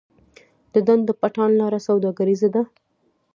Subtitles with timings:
[0.73, 2.63] د ډنډ پټان لاره سوداګریزه ده